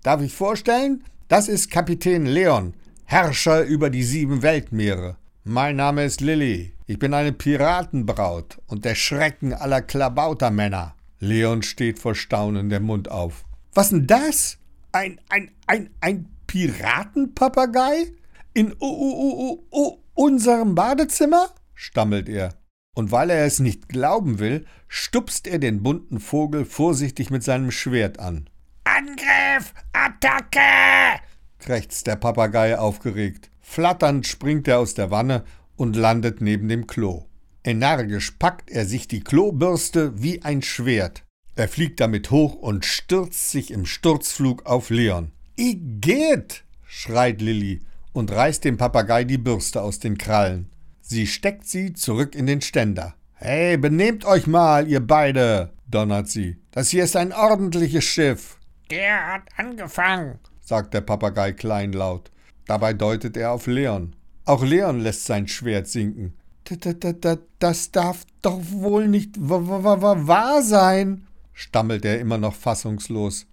Darf 0.06 0.22
ich 0.22 0.32
vorstellen? 0.32 1.02
Das 1.26 1.48
ist 1.48 1.68
Kapitän 1.68 2.26
Leon, 2.26 2.74
Herrscher 3.06 3.64
über 3.64 3.90
die 3.90 4.04
sieben 4.04 4.40
Weltmeere. 4.40 5.16
Mein 5.42 5.74
Name 5.74 6.04
ist 6.04 6.20
Lilly. 6.20 6.74
Ich 6.86 7.00
bin 7.00 7.12
eine 7.12 7.32
Piratenbraut 7.32 8.58
und 8.68 8.84
der 8.84 8.94
Schrecken 8.94 9.52
aller 9.52 9.82
Klabautermänner. 9.82 10.94
Leon 11.18 11.64
steht 11.64 11.98
vor 11.98 12.14
Staunen 12.14 12.68
der 12.68 12.78
Mund 12.78 13.10
auf. 13.10 13.44
Was 13.74 13.88
denn 13.88 14.06
das? 14.06 14.58
Ein, 14.92 15.20
ein, 15.28 15.50
ein, 15.66 15.90
ein 16.00 16.28
Piratenpapagei? 16.46 18.12
In 18.54 18.76
u, 18.80 18.86
u, 18.86 19.66
u, 19.72 19.98
unserem 20.14 20.76
Badezimmer? 20.76 21.48
stammelt 21.74 22.28
er. 22.28 22.54
Und 22.94 23.10
weil 23.10 23.30
er 23.30 23.44
es 23.44 23.58
nicht 23.58 23.88
glauben 23.88 24.38
will, 24.38 24.66
stupst 24.86 25.48
er 25.48 25.58
den 25.58 25.82
bunten 25.82 26.20
Vogel 26.20 26.64
vorsichtig 26.64 27.30
mit 27.30 27.42
seinem 27.42 27.72
Schwert 27.72 28.20
an. 28.20 28.48
Angriff! 28.96 29.74
Attacke! 29.92 31.20
krächzt 31.58 32.06
der 32.06 32.16
Papagei 32.16 32.78
aufgeregt. 32.78 33.50
Flatternd 33.60 34.26
springt 34.26 34.68
er 34.68 34.78
aus 34.78 34.94
der 34.94 35.10
Wanne 35.10 35.44
und 35.76 35.96
landet 35.96 36.40
neben 36.40 36.68
dem 36.68 36.86
Klo. 36.86 37.26
Energisch 37.62 38.30
packt 38.38 38.70
er 38.70 38.86
sich 38.86 39.06
die 39.06 39.20
Klobürste 39.20 40.22
wie 40.22 40.42
ein 40.42 40.62
Schwert. 40.62 41.24
Er 41.56 41.68
fliegt 41.68 42.00
damit 42.00 42.30
hoch 42.30 42.54
und 42.54 42.86
stürzt 42.86 43.50
sich 43.50 43.70
im 43.70 43.84
Sturzflug 43.84 44.64
auf 44.64 44.88
Leon. 44.88 45.32
Igitt! 45.56 46.64
schreit 46.86 47.42
Lilly 47.42 47.82
und 48.14 48.32
reißt 48.32 48.64
dem 48.64 48.78
Papagei 48.78 49.24
die 49.24 49.36
Bürste 49.36 49.82
aus 49.82 49.98
den 49.98 50.16
Krallen. 50.16 50.70
Sie 51.02 51.26
steckt 51.26 51.66
sie 51.66 51.92
zurück 51.92 52.34
in 52.34 52.46
den 52.46 52.62
Ständer. 52.62 53.14
Hey, 53.34 53.76
benehmt 53.76 54.24
euch 54.24 54.46
mal, 54.46 54.88
ihr 54.88 55.00
beide, 55.00 55.74
donnert 55.86 56.28
sie. 56.28 56.56
Das 56.70 56.88
hier 56.88 57.04
ist 57.04 57.16
ein 57.16 57.34
ordentliches 57.34 58.04
Schiff. 58.04 58.56
Der 58.90 59.34
hat 59.34 59.42
angefangen, 59.56 60.38
sagt 60.60 60.94
der 60.94 61.00
Papagei 61.00 61.52
kleinlaut. 61.52 62.30
Dabei 62.66 62.92
deutet 62.92 63.36
er 63.36 63.50
auf 63.52 63.66
Leon. 63.66 64.14
Auch 64.44 64.62
Leon 64.62 65.00
lässt 65.00 65.24
sein 65.24 65.48
Schwert 65.48 65.88
sinken. 65.88 66.34
Das 67.58 67.90
darf 67.92 68.24
doch 68.42 68.60
wohl 68.70 69.08
nicht 69.08 69.36
wahr 69.38 70.62
sein, 70.62 71.26
stammelt 71.52 72.04
er 72.04 72.20
immer 72.20 72.38
noch 72.38 72.54
fassungslos. 72.54 73.46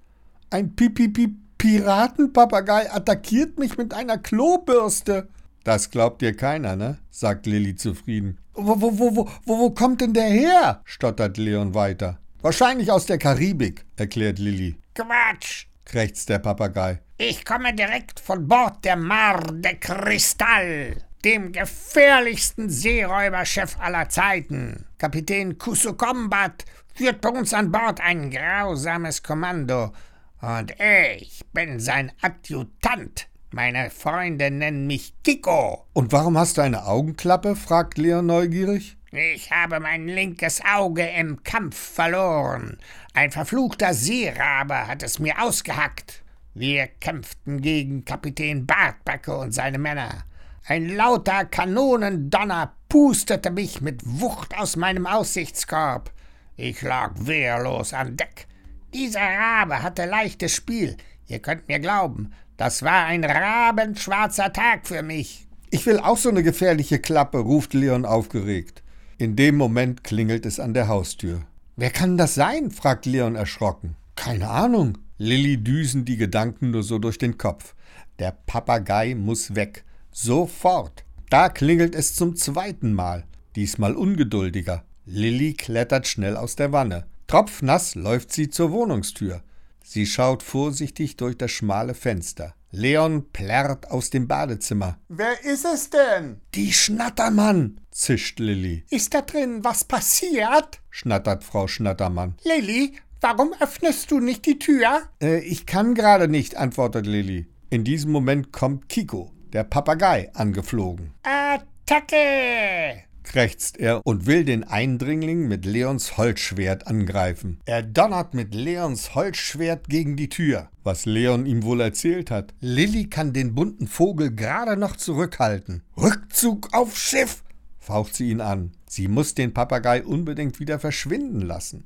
Ein 0.50 0.76
Piratenpapagei 0.76 2.92
attackiert 2.92 3.58
mich 3.58 3.78
mit 3.78 3.94
einer 3.94 4.18
Klobürste. 4.18 5.30
Das 5.64 5.92
glaubt 5.92 6.22
dir 6.22 6.36
keiner, 6.36 6.76
ne? 6.76 6.98
sagt 7.10 7.46
Lilly 7.46 7.76
zufrieden. 7.76 8.38
Wo, 8.54 8.82
wo, 8.82 9.00
wo, 9.00 9.16
wo, 9.16 9.30
wo 9.46 9.70
kommt 9.72 10.02
denn 10.02 10.14
der 10.14 10.28
her? 10.28 10.82
stottert 10.84 11.38
Leon 11.38 11.74
weiter. 11.74 12.20
Wahrscheinlich 12.42 12.92
aus 12.92 13.06
der 13.06 13.18
Karibik, 13.18 13.86
erklärt 13.96 14.40
Lilly. 14.40 14.76
Quatsch, 14.96 15.66
krächzt 15.86 16.30
der 16.30 16.40
Papagei. 16.40 17.00
Ich 17.18 17.46
komme 17.46 17.74
direkt 17.74 18.20
von 18.20 18.48
Bord 18.48 18.84
der 18.86 18.96
Mar 18.96 19.42
de 19.52 19.76
Cristal, 19.76 20.98
dem 21.24 21.52
gefährlichsten 21.52 22.70
Seeräuberschiff 22.70 23.78
aller 23.80 24.10
Zeiten. 24.10 24.86
Kapitän 24.98 25.58
Kusukombat 25.58 26.66
führt 26.94 27.22
bei 27.22 27.30
uns 27.30 27.54
an 27.54 27.72
Bord 27.72 28.02
ein 28.02 28.30
grausames 28.30 29.24
Kommando 29.24 29.94
und 30.42 30.74
ich 30.80 31.42
bin 31.54 31.80
sein 31.80 32.12
Adjutant. 32.22 33.28
Meine 33.52 33.90
Freunde 33.92 34.52
nennen 34.52 34.88
mich 34.88 35.14
Kiko. 35.24 35.86
Und 35.94 36.12
warum 36.12 36.38
hast 36.38 36.58
du 36.58 36.62
eine 36.62 36.86
Augenklappe? 36.86 37.56
fragt 37.56 37.98
Leon 37.98 38.26
neugierig. 38.26 38.98
Ich 39.16 39.52
habe 39.52 39.80
mein 39.80 40.08
linkes 40.08 40.60
Auge 40.66 41.08
im 41.08 41.44
Kampf 41.44 41.78
verloren. 41.78 42.80
Ein 43.14 43.30
verfluchter 43.30 43.94
Seerabe 43.94 44.88
hat 44.88 45.04
es 45.04 45.20
mir 45.20 45.40
ausgehackt. 45.40 46.24
Wir 46.56 46.88
kämpften 46.88 47.62
gegen 47.62 48.06
Kapitän 48.06 48.66
Bartbacke 48.66 49.38
und 49.38 49.54
seine 49.54 49.78
Männer. 49.78 50.24
Ein 50.66 50.90
lauter 50.90 51.46
Kanonendonner 51.46 52.74
pustete 52.90 53.52
mich 53.52 53.82
mit 53.82 54.02
Wucht 54.04 54.58
aus 54.58 54.78
meinem 54.78 55.06
Aussichtskorb. 55.06 56.12
Ich 56.56 56.82
lag 56.82 57.12
wehrlos 57.16 57.94
an 57.94 58.18
Deck. 58.18 58.48
Dieser 58.96 59.22
Rabe 59.22 59.84
hatte 59.84 60.06
leichtes 60.06 60.56
Spiel. 60.56 60.98
Ihr 61.28 61.38
könnt 61.38 61.68
mir 61.68 61.78
glauben, 61.78 62.34
das 62.58 62.82
war 62.82 63.06
ein 63.06 63.24
rabenschwarzer 63.24 64.52
Tag 64.52 64.88
für 64.88 65.04
mich. 65.04 65.46
Ich 65.70 65.86
will 65.86 66.00
auch 66.00 66.18
so 66.18 66.30
eine 66.30 66.42
gefährliche 66.42 66.98
Klappe, 66.98 67.38
ruft 67.38 67.76
Leon 67.76 68.06
aufgeregt. 68.06 68.83
In 69.24 69.38
dem 69.38 69.56
Moment 69.56 70.04
klingelt 70.04 70.46
es 70.46 70.60
an 70.60 70.74
der 70.74 70.90
Haustür. 70.90 71.46
Wer 71.78 71.92
kann 71.92 72.18
das 72.18 72.36
sein? 72.36 72.72
fragt 72.72 73.06
Leon 73.06 73.36
erschrocken. 73.36 73.96
Keine 74.18 74.50
Ahnung. 74.50 74.98
Lilly 75.18 75.64
düsen 75.64 76.04
die 76.04 76.18
Gedanken 76.18 76.72
nur 76.72 76.84
so 76.84 77.00
durch 77.00 77.20
den 77.20 77.38
Kopf. 77.38 77.74
Der 78.20 78.32
Papagei 78.32 79.16
muss 79.16 79.56
weg. 79.56 79.86
Sofort. 80.12 81.06
Da 81.30 81.48
klingelt 81.48 81.96
es 81.96 82.16
zum 82.16 82.36
zweiten 82.36 82.94
Mal. 82.94 83.24
Diesmal 83.56 83.96
ungeduldiger. 83.96 84.84
Lilly 85.06 85.54
klettert 85.54 86.06
schnell 86.06 86.36
aus 86.36 86.58
der 86.58 86.74
Wanne. 86.74 87.06
Tropfnass 87.28 87.96
läuft 87.96 88.34
sie 88.34 88.50
zur 88.50 88.74
Wohnungstür. 88.74 89.42
Sie 89.86 90.06
schaut 90.06 90.44
vorsichtig 90.44 91.16
durch 91.16 91.38
das 91.38 91.52
schmale 91.52 91.94
Fenster. 91.94 92.56
Leon 92.72 93.32
plärrt 93.32 93.90
aus 93.90 94.10
dem 94.10 94.28
Badezimmer. 94.28 94.98
Wer 95.08 95.46
ist 95.46 95.64
es 95.64 95.92
denn? 95.92 96.42
Die 96.56 96.74
Schnattermann, 96.74 97.80
zischt 97.94 98.40
Lilly. 98.40 98.84
Ist 98.90 99.14
da 99.14 99.22
drin 99.22 99.64
was 99.64 99.84
passiert? 99.84 100.82
schnattert 100.90 101.44
Frau 101.44 101.68
Schnattermann. 101.68 102.36
Lilly, 102.44 102.94
warum 103.22 103.54
öffnest 103.60 104.12
du 104.12 104.20
nicht 104.20 104.46
die 104.46 104.60
Tür? 104.60 105.04
Äh, 105.22 105.40
ich 105.40 105.66
kann 105.66 105.96
gerade 105.96 106.28
nicht, 106.28 106.58
antwortet 106.58 107.06
Lilly. 107.06 107.48
In 107.70 107.84
diesem 107.84 108.12
Moment 108.12 108.52
kommt 108.52 108.90
Kiko, 108.90 109.32
der 109.54 109.64
Papagei, 109.64 110.30
angeflogen. 110.34 111.14
Attacke! 111.24 113.04
krächzt 113.24 113.80
er 113.80 114.06
und 114.06 114.26
will 114.26 114.46
den 114.46 114.64
Eindringling 114.64 115.48
mit 115.48 115.66
Leons 115.66 116.18
Holzschwert 116.18 116.88
angreifen. 116.88 117.60
Er 117.66 117.82
donnert 117.82 118.34
mit 118.34 118.54
Leons 118.54 119.16
Holzschwert 119.16 119.90
gegen 119.90 120.16
die 120.16 120.30
Tür. 120.30 120.70
Was 120.84 121.06
Leon 121.06 121.46
ihm 121.46 121.64
wohl 121.64 121.82
erzählt 121.82 122.30
hat. 122.30 122.54
Lilly 122.60 123.10
kann 123.10 123.34
den 123.34 123.56
bunten 123.56 123.88
Vogel 123.88 124.36
gerade 124.36 124.78
noch 124.78 124.98
zurückhalten. 124.98 125.84
Rückzug 125.98 126.74
auf 126.74 126.98
Schiff! 126.98 127.44
Faucht 127.84 128.16
sie 128.16 128.30
ihn 128.30 128.42
an. 128.42 128.72
Sie 128.88 129.08
muss 129.08 129.36
den 129.36 129.54
Papagei 129.54 130.04
unbedingt 130.04 130.60
wieder 130.60 130.80
verschwinden 130.80 131.42
lassen. 131.42 131.86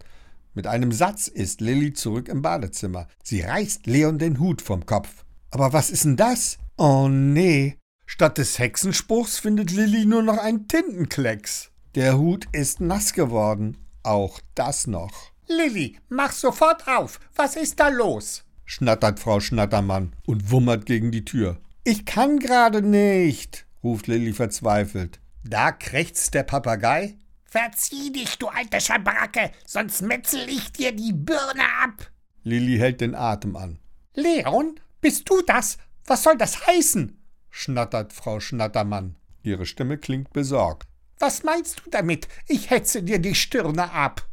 Mit 0.53 0.67
einem 0.67 0.91
Satz 0.91 1.27
ist 1.27 1.61
Lilly 1.61 1.93
zurück 1.93 2.29
im 2.29 2.41
Badezimmer. 2.41 3.07
Sie 3.23 3.41
reißt 3.41 3.87
Leon 3.87 4.17
den 4.19 4.39
Hut 4.39 4.61
vom 4.61 4.85
Kopf. 4.85 5.25
Aber 5.51 5.73
was 5.73 5.89
ist 5.89 6.05
denn 6.05 6.17
das? 6.17 6.57
Oh 6.77 7.07
nee, 7.07 7.77
Statt 8.09 8.37
des 8.37 8.57
Hexenspruchs 8.57 9.37
findet 9.37 9.71
Lilly 9.71 10.05
nur 10.05 10.23
noch 10.23 10.37
einen 10.37 10.67
Tintenklecks. 10.69 11.71
Der 11.93 12.17
Hut 12.17 12.47
ist 12.53 12.79
nass 12.79 13.13
geworden. 13.13 13.77
Auch 14.01 14.39
das 14.55 14.87
noch. 14.87 15.31
Lilly, 15.47 15.97
mach 16.07 16.31
sofort 16.31 16.87
auf. 16.87 17.19
Was 17.35 17.57
ist 17.57 17.79
da 17.81 17.89
los? 17.89 18.45
schnattert 18.63 19.19
Frau 19.19 19.41
Schnattermann 19.41 20.13
und 20.25 20.51
wummert 20.51 20.85
gegen 20.85 21.11
die 21.11 21.25
Tür. 21.25 21.57
Ich 21.83 22.05
kann 22.05 22.39
gerade 22.39 22.81
nicht, 22.81 23.65
ruft 23.83 24.07
Lilly 24.07 24.33
verzweifelt. 24.33 25.19
Da 25.47 25.71
krächzt 25.71 26.33
der 26.33 26.43
Papagei. 26.43 27.15
Verzieh 27.45 28.11
dich, 28.11 28.37
du 28.37 28.47
alte 28.49 28.81
Schabracke, 28.81 29.51
sonst 29.65 30.01
metzel 30.01 30.49
ich 30.49 30.73
dir 30.73 30.91
die 30.91 31.13
Birne 31.13 31.63
ab. 31.81 32.11
Lilly 32.43 32.77
hält 32.77 32.99
den 32.99 33.15
Atem 33.15 33.55
an. 33.55 33.79
Leon, 34.13 34.77
bist 34.99 35.29
du 35.29 35.41
das? 35.41 35.77
Was 36.05 36.23
soll 36.23 36.37
das 36.37 36.67
heißen? 36.67 37.17
schnattert 37.49 38.11
Frau 38.11 38.41
Schnattermann. 38.41 39.15
Ihre 39.41 39.65
Stimme 39.65 39.97
klingt 39.97 40.33
besorgt. 40.33 40.87
Was 41.17 41.43
meinst 41.43 41.81
du 41.83 41.89
damit? 41.89 42.27
Ich 42.47 42.69
hetze 42.69 43.01
dir 43.01 43.19
die 43.19 43.35
Stirne 43.35 43.91
ab. 43.91 44.27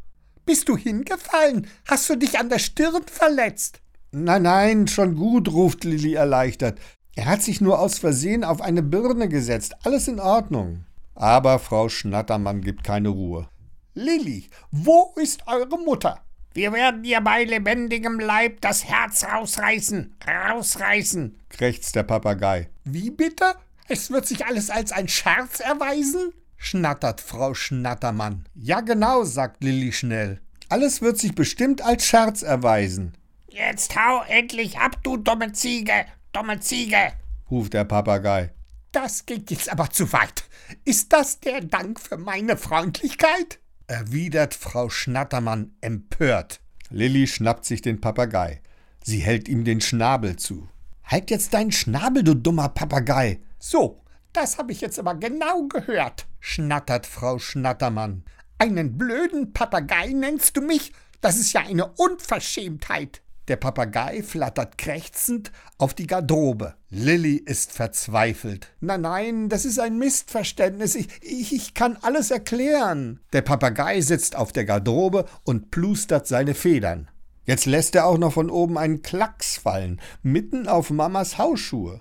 Bist 0.44 0.68
du 0.68 0.76
hingefallen? 0.76 1.68
Hast 1.86 2.10
du 2.10 2.16
dich 2.16 2.38
an 2.40 2.48
der 2.48 2.58
Stirn 2.58 3.04
verletzt? 3.06 3.80
Nein, 4.10 4.42
nein, 4.42 4.88
schon 4.88 5.14
gut, 5.14 5.48
ruft 5.48 5.84
Lilly 5.84 6.14
erleichtert. 6.14 6.78
Er 7.14 7.26
hat 7.26 7.42
sich 7.42 7.60
nur 7.60 7.78
aus 7.78 7.98
Versehen 7.98 8.42
auf 8.42 8.60
eine 8.60 8.82
Birne 8.82 9.28
gesetzt. 9.28 9.74
Alles 9.84 10.08
in 10.08 10.18
Ordnung. 10.18 10.84
Aber 11.14 11.58
Frau 11.58 11.88
Schnattermann 11.88 12.60
gibt 12.60 12.84
keine 12.84 13.08
Ruhe. 13.08 13.48
Lilly, 13.94 14.48
wo 14.70 15.14
ist 15.16 15.46
eure 15.46 15.78
Mutter? 15.78 16.20
Wir 16.52 16.72
werden 16.72 17.04
ihr 17.04 17.20
bei 17.20 17.44
lebendigem 17.44 18.20
Leib 18.20 18.60
das 18.60 18.84
Herz 18.84 19.24
rausreißen, 19.24 20.14
rausreißen, 20.26 21.38
krächzt 21.48 21.96
der 21.96 22.04
Papagei. 22.04 22.68
Wie 22.84 23.10
bitte? 23.10 23.54
Es 23.88 24.10
wird 24.10 24.26
sich 24.26 24.46
alles 24.46 24.70
als 24.70 24.92
ein 24.92 25.08
Scherz 25.08 25.60
erweisen? 25.60 26.32
schnattert 26.56 27.20
Frau 27.20 27.54
Schnattermann. 27.54 28.46
Ja, 28.54 28.80
genau, 28.80 29.24
sagt 29.24 29.62
Lilli 29.62 29.92
schnell. 29.92 30.40
Alles 30.68 31.02
wird 31.02 31.18
sich 31.18 31.34
bestimmt 31.34 31.82
als 31.82 32.06
Scherz 32.06 32.42
erweisen. 32.42 33.16
Jetzt 33.48 33.94
hau 33.96 34.22
endlich 34.28 34.78
ab, 34.78 34.96
du 35.02 35.16
dumme 35.16 35.52
Ziege, 35.52 36.06
dumme 36.32 36.58
Ziege, 36.60 37.12
ruft 37.50 37.74
der 37.74 37.84
Papagei. 37.84 38.50
Das 38.94 39.26
geht 39.26 39.50
jetzt 39.50 39.70
aber 39.72 39.90
zu 39.90 40.12
weit. 40.12 40.44
Ist 40.84 41.12
das 41.12 41.40
der 41.40 41.60
Dank 41.60 41.98
für 41.98 42.16
meine 42.16 42.56
Freundlichkeit? 42.56 43.58
erwidert 43.88 44.54
Frau 44.54 44.88
Schnattermann 44.88 45.74
empört. 45.80 46.60
Lilli 46.90 47.26
schnappt 47.26 47.64
sich 47.64 47.82
den 47.82 48.00
Papagei. 48.00 48.62
Sie 49.02 49.18
hält 49.18 49.48
ihm 49.48 49.64
den 49.64 49.80
Schnabel 49.80 50.36
zu. 50.36 50.68
Halt 51.02 51.32
jetzt 51.32 51.54
deinen 51.54 51.72
Schnabel, 51.72 52.22
du 52.22 52.34
dummer 52.34 52.68
Papagei. 52.68 53.40
So, 53.58 54.00
das 54.32 54.58
habe 54.58 54.70
ich 54.70 54.80
jetzt 54.80 55.00
aber 55.00 55.16
genau 55.16 55.66
gehört, 55.66 56.26
schnattert 56.38 57.04
Frau 57.04 57.40
Schnattermann. 57.40 58.24
Einen 58.58 58.96
blöden 58.96 59.52
Papagei 59.52 60.12
nennst 60.14 60.56
du 60.56 60.60
mich? 60.60 60.92
Das 61.20 61.36
ist 61.36 61.52
ja 61.52 61.62
eine 61.62 61.88
Unverschämtheit. 61.94 63.23
Der 63.48 63.56
Papagei 63.56 64.22
flattert 64.22 64.78
krächzend 64.78 65.52
auf 65.76 65.92
die 65.92 66.06
Garderobe. 66.06 66.76
Lilly 66.88 67.36
ist 67.36 67.72
verzweifelt. 67.72 68.74
Nein, 68.80 69.02
nein, 69.02 69.48
das 69.50 69.66
ist 69.66 69.78
ein 69.78 69.98
Missverständnis. 69.98 70.94
Ich, 70.94 71.08
ich, 71.20 71.52
ich 71.52 71.74
kann 71.74 71.98
alles 72.00 72.30
erklären. 72.30 73.20
Der 73.34 73.42
Papagei 73.42 74.00
sitzt 74.00 74.34
auf 74.34 74.52
der 74.52 74.64
Garderobe 74.64 75.26
und 75.44 75.70
plustert 75.70 76.26
seine 76.26 76.54
Federn. 76.54 77.10
Jetzt 77.44 77.66
lässt 77.66 77.94
er 77.94 78.06
auch 78.06 78.16
noch 78.16 78.32
von 78.32 78.48
oben 78.48 78.78
einen 78.78 79.02
Klacks 79.02 79.58
fallen, 79.58 80.00
mitten 80.22 80.66
auf 80.66 80.88
Mamas 80.88 81.36
Hausschuhe. 81.36 82.00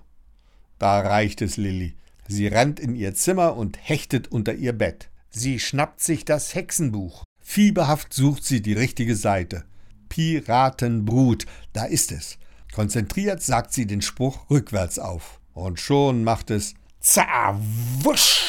Da 0.79 1.01
reicht 1.01 1.41
es 1.41 1.57
Lilly. 1.57 1.97
Sie 2.29 2.47
rennt 2.47 2.79
in 2.79 2.95
ihr 2.95 3.13
Zimmer 3.15 3.57
und 3.57 3.77
hechtet 3.81 4.31
unter 4.31 4.53
ihr 4.53 4.71
Bett. 4.71 5.09
Sie 5.29 5.59
schnappt 5.59 5.99
sich 5.99 6.23
das 6.23 6.55
Hexenbuch. 6.55 7.25
Fieberhaft 7.41 8.13
sucht 8.13 8.45
sie 8.45 8.61
die 8.61 8.73
richtige 8.73 9.17
Seite. 9.17 9.65
Piratenbrut. 10.13 11.47
Da 11.73 11.85
ist 11.85 12.11
es. 12.11 12.37
Konzentriert 12.71 13.41
sagt 13.41 13.73
sie 13.73 13.87
den 13.87 14.03
Spruch 14.03 14.47
rückwärts 14.51 14.99
auf. 14.99 15.39
Und 15.55 15.79
schon 15.79 16.23
macht 16.23 16.51
es 16.51 16.75
Zawusch! 16.99 18.43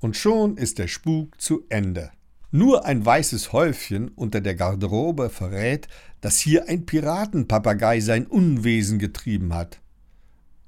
Und 0.00 0.16
schon 0.16 0.56
ist 0.56 0.78
der 0.78 0.88
Spuk 0.88 1.38
zu 1.38 1.66
Ende. 1.68 2.12
Nur 2.50 2.86
ein 2.86 3.04
weißes 3.04 3.52
Häufchen 3.52 4.08
unter 4.08 4.40
der 4.40 4.54
Garderobe 4.54 5.28
verrät, 5.28 5.86
dass 6.22 6.38
hier 6.38 6.66
ein 6.66 6.86
Piratenpapagei 6.86 8.00
sein 8.00 8.26
Unwesen 8.26 8.98
getrieben 8.98 9.52
hat. 9.52 9.82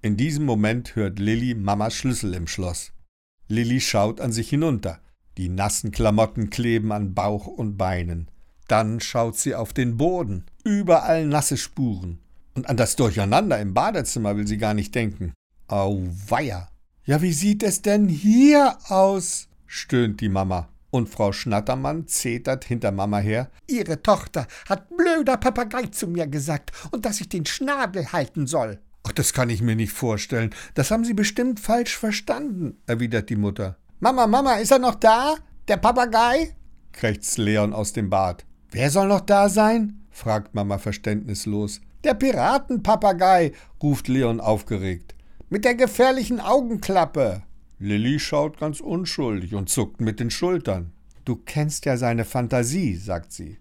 In 0.02 0.18
diesem 0.18 0.44
Moment 0.44 0.94
hört 0.94 1.18
Lilly 1.18 1.54
Mamas 1.54 1.94
Schlüssel 1.94 2.34
im 2.34 2.48
Schloss. 2.48 2.92
Lilly 3.48 3.80
schaut 3.80 4.20
an 4.20 4.30
sich 4.30 4.50
hinunter. 4.50 5.00
Die 5.38 5.48
nassen 5.48 5.90
Klamotten 5.90 6.50
kleben 6.50 6.92
an 6.92 7.14
Bauch 7.14 7.46
und 7.46 7.78
Beinen. 7.78 8.28
Dann 8.74 8.98
schaut 8.98 9.38
sie 9.38 9.54
auf 9.54 9.72
den 9.72 9.96
Boden. 9.96 10.46
Überall 10.64 11.26
nasse 11.26 11.56
Spuren. 11.56 12.18
Und 12.54 12.68
an 12.68 12.76
das 12.76 12.96
Durcheinander 12.96 13.60
im 13.60 13.72
Badezimmer 13.72 14.36
will 14.36 14.48
sie 14.48 14.58
gar 14.58 14.74
nicht 14.74 14.96
denken. 14.96 15.32
Auweia. 15.68 16.66
Ja, 17.04 17.22
wie 17.22 17.32
sieht 17.32 17.62
es 17.62 17.82
denn 17.82 18.08
hier 18.08 18.76
aus? 18.88 19.46
stöhnt 19.68 20.20
die 20.20 20.28
Mama. 20.28 20.70
Und 20.90 21.08
Frau 21.08 21.30
Schnattermann 21.30 22.08
zetert 22.08 22.64
hinter 22.64 22.90
Mama 22.90 23.18
her. 23.18 23.48
Ihre 23.68 24.02
Tochter 24.02 24.48
hat 24.68 24.88
blöder 24.96 25.36
Papagei 25.36 25.86
zu 25.86 26.08
mir 26.08 26.26
gesagt 26.26 26.72
und 26.90 27.06
dass 27.06 27.20
ich 27.20 27.28
den 27.28 27.46
Schnabel 27.46 28.10
halten 28.10 28.48
soll. 28.48 28.80
Ach, 29.04 29.12
das 29.12 29.32
kann 29.32 29.50
ich 29.50 29.62
mir 29.62 29.76
nicht 29.76 29.92
vorstellen. 29.92 30.52
Das 30.74 30.90
haben 30.90 31.04
Sie 31.04 31.14
bestimmt 31.14 31.60
falsch 31.60 31.96
verstanden, 31.96 32.82
erwidert 32.88 33.30
die 33.30 33.36
Mutter. 33.36 33.76
Mama, 34.00 34.26
Mama, 34.26 34.54
ist 34.54 34.72
er 34.72 34.80
noch 34.80 34.96
da? 34.96 35.36
Der 35.68 35.76
Papagei? 35.76 36.56
krächzt 36.90 37.38
Leon 37.38 37.72
aus 37.72 37.92
dem 37.92 38.10
Bad. 38.10 38.44
Wer 38.74 38.90
soll 38.90 39.06
noch 39.06 39.20
da 39.20 39.48
sein? 39.48 40.00
fragt 40.10 40.56
Mama 40.56 40.78
verständnislos. 40.78 41.80
Der 42.02 42.14
Piratenpapagei, 42.14 43.52
ruft 43.80 44.08
Leon 44.08 44.40
aufgeregt. 44.40 45.14
Mit 45.48 45.64
der 45.64 45.76
gefährlichen 45.76 46.40
Augenklappe. 46.40 47.42
Lilly 47.78 48.18
schaut 48.18 48.58
ganz 48.58 48.80
unschuldig 48.80 49.54
und 49.54 49.68
zuckt 49.68 50.00
mit 50.00 50.18
den 50.18 50.32
Schultern. 50.32 50.90
Du 51.24 51.36
kennst 51.36 51.84
ja 51.84 51.96
seine 51.96 52.24
Fantasie, 52.24 52.96
sagt 52.96 53.32
sie. 53.32 53.58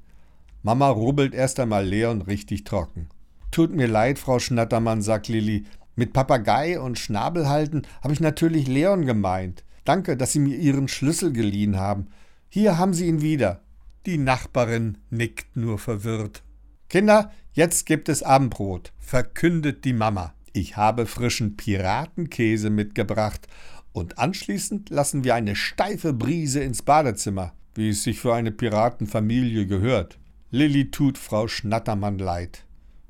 Mama 0.64 0.90
rubbelt 0.90 1.36
erst 1.36 1.60
einmal 1.60 1.86
Leon 1.86 2.24
richtig 2.24 2.64
trocken. 2.64 3.08
Tut 3.52 3.72
mir 3.76 3.88
leid, 3.88 4.18
Frau 4.18 4.40
Schnattermann, 4.40 5.04
sagt 5.04 5.28
Lilly. 5.28 5.66
Mit 5.96 6.14
Papagei 6.14 6.80
und 6.80 6.98
Schnabel 6.98 7.48
halten 7.48 7.84
habe 8.02 8.14
ich 8.14 8.20
natürlich 8.20 8.68
Leon 8.68 9.06
gemeint. 9.06 9.64
Danke, 9.86 10.18
dass 10.18 10.32
Sie 10.32 10.40
mir 10.40 10.58
Ihren 10.58 10.88
Schlüssel 10.88 11.32
geliehen 11.34 11.78
haben. 11.78 12.08
Hier 12.50 12.80
haben 12.80 12.96
Sie 12.96 13.06
ihn 13.06 13.22
wieder. 13.22 13.63
Die 14.06 14.18
Nachbarin 14.18 14.98
nickt 15.10 15.56
nur 15.56 15.80
verwirrt. 15.80 16.44
Kinder, 16.90 17.32
jetzt 17.54 17.86
gibt 17.86 18.10
es 18.10 18.22
Abendbrot, 18.22 18.92
verkündet 19.00 19.86
die 19.86 19.94
Mama. 19.94 20.34
Ich 20.52 20.76
habe 20.76 21.06
frischen 21.06 21.56
Piratenkäse 21.56 22.70
mitgebracht 22.70 23.48
und 23.94 24.20
anschließend 24.20 24.90
lassen 24.90 25.24
wir 25.24 25.36
eine 25.36 25.56
steife 25.56 26.12
Brise 26.12 26.62
ins 26.62 26.82
Badezimmer, 26.82 27.54
wie 27.76 27.90
es 27.90 28.04
sich 28.04 28.20
für 28.20 28.36
eine 28.36 28.52
Piratenfamilie 28.52 29.68
gehört. 29.68 30.20
Lilly 30.52 30.92
tut 30.92 31.18
Frau 31.18 31.48
Schnattermann 31.48 32.18
leid. 32.18 32.66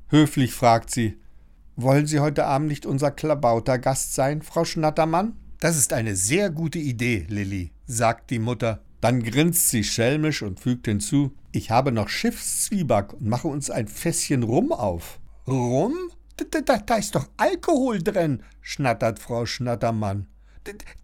Höflich 0.08 0.52
fragt 0.52 0.90
sie: 0.90 1.18
Wollen 1.74 2.06
Sie 2.06 2.20
heute 2.20 2.46
Abend 2.46 2.68
nicht 2.68 2.86
unser 2.86 3.10
Klabautergast 3.10 4.14
sein, 4.14 4.42
Frau 4.42 4.64
Schnattermann? 4.64 5.34
Das 5.58 5.76
ist 5.76 5.92
eine 5.92 6.14
sehr 6.14 6.50
gute 6.50 6.78
Idee, 6.78 7.26
Lilly, 7.28 7.72
sagt 7.86 8.30
die 8.30 8.38
Mutter. 8.38 8.80
Dann 9.04 9.22
grinst 9.22 9.68
sie 9.68 9.84
schelmisch 9.84 10.42
und 10.42 10.60
fügt 10.60 10.86
hinzu: 10.86 11.32
Ich 11.52 11.70
habe 11.70 11.92
noch 11.92 12.08
Schiffszwieback 12.08 13.12
und 13.12 13.26
mache 13.26 13.48
uns 13.48 13.70
ein 13.70 13.86
Fässchen 13.86 14.42
Rum 14.42 14.72
auf. 14.72 15.20
Rum? 15.46 15.94
Da, 16.36 16.60
da, 16.60 16.78
da 16.78 16.96
ist 16.96 17.14
doch 17.14 17.28
Alkohol 17.36 18.02
drin, 18.02 18.42
schnattert 18.60 19.20
Frau 19.20 19.46
Schnattermann 19.46 20.26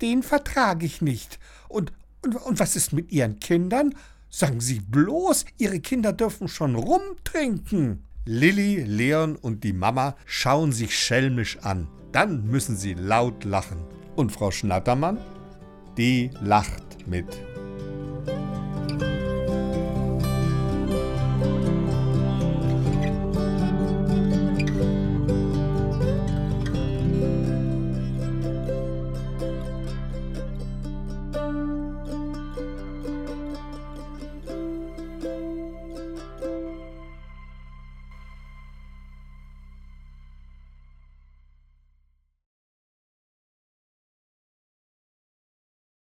den 0.01 0.23
vertrage 0.23 0.87
ich 0.87 1.03
nicht. 1.03 1.39
Und, 1.69 1.93
und, 2.25 2.37
und 2.37 2.61
was 2.61 2.77
ist 2.77 2.93
mit 2.93 3.13
Ihren 3.13 3.41
Kindern? 3.41 3.95
Sagen 4.31 4.61
Sie 4.61 4.81
bloß, 4.81 5.45
Ihre 5.59 5.81
Kinder 5.81 6.13
dürfen 6.13 6.49
schon 6.49 6.75
rumtrinken. 6.75 8.05
Lilly, 8.25 8.83
Leon 8.85 9.37
und 9.37 9.65
die 9.65 9.73
Mama 9.73 10.17
schauen 10.27 10.73
sich 10.73 10.97
schelmisch 10.97 11.59
an. 11.59 11.89
Dann 12.13 12.47
müssen 12.47 12.77
sie 12.77 12.95
laut 12.95 13.45
lachen. 13.45 13.79
Und 14.15 14.31
Frau 14.31 14.51
Schnattermann? 14.51 15.19
Die 15.97 16.31
lacht 16.41 17.07
mit. 17.07 17.27